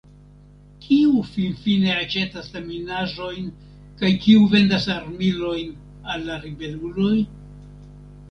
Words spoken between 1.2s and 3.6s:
finfine aĉetas la minaĵojn